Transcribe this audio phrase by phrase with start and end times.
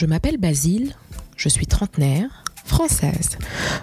[0.00, 0.94] Je m'appelle Basile,
[1.36, 3.36] je suis trentenaire, française,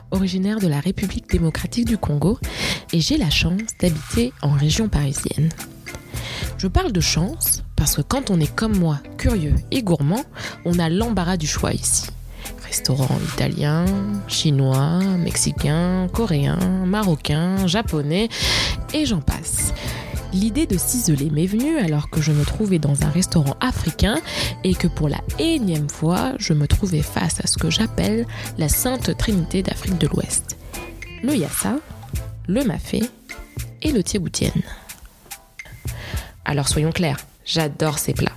[0.09, 2.39] originaire de la République démocratique du Congo
[2.91, 5.49] et j'ai la chance d'habiter en région parisienne.
[6.57, 10.23] Je parle de chance parce que quand on est comme moi, curieux et gourmand,
[10.65, 12.07] on a l'embarras du choix ici.
[12.65, 13.85] Restaurants italiens,
[14.27, 18.29] chinois, mexicains, coréens, marocains, japonais
[18.91, 19.71] et j'en passe.
[20.33, 24.19] L'idée de ciseler m'est venue alors que je me trouvais dans un restaurant africain
[24.63, 28.25] et que pour la énième fois, je me trouvais face à ce que j'appelle
[28.57, 30.57] la Sainte Trinité d'Afrique de l'Ouest.
[31.23, 31.77] Le yassa,
[32.47, 33.03] le mafé
[33.81, 34.61] et le tieboutienne.
[36.45, 38.35] Alors soyons clairs, j'adore ces plats.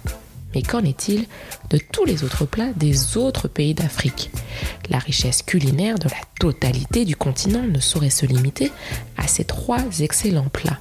[0.55, 1.27] Mais qu'en est-il
[1.71, 4.31] de tous les autres plats des autres pays d'Afrique?
[4.89, 8.73] La richesse culinaire de la totalité du continent ne saurait se limiter
[9.17, 10.79] à ces trois excellents plats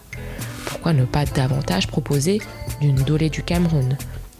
[0.69, 2.39] pourquoi ne pas davantage proposer
[2.79, 3.97] d'une dolée du Cameroun,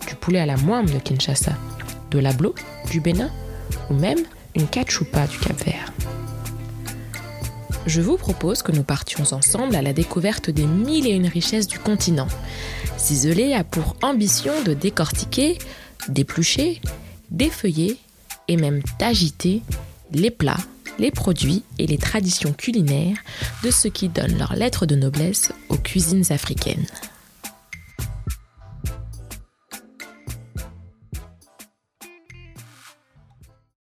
[0.08, 1.54] du poulet à la moine de Kinshasa,
[2.12, 2.54] de l'ablo
[2.92, 3.32] du Bénin
[3.90, 4.20] ou même
[4.56, 5.92] une cachupa du Cap-Vert
[7.88, 11.68] Je vous propose que nous partions ensemble à la découverte des mille et une richesses
[11.68, 12.28] du continent.
[12.98, 15.58] Ciselé a pour ambition de décortiquer,
[16.10, 16.80] d'éplucher,
[17.32, 17.98] d'effeuiller
[18.48, 19.64] et même d'agiter
[20.12, 20.58] les plats
[21.00, 23.18] les produits et les traditions culinaires
[23.64, 26.86] de ceux qui donnent leur lettre de noblesse aux cuisines africaines.